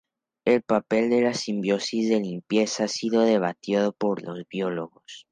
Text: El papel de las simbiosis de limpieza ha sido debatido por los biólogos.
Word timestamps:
El 0.45 0.63
papel 0.63 1.11
de 1.11 1.21
las 1.21 1.41
simbiosis 1.41 2.09
de 2.09 2.19
limpieza 2.19 2.85
ha 2.85 2.87
sido 2.87 3.21
debatido 3.21 3.91
por 3.93 4.23
los 4.23 4.39
biólogos. 4.49 5.27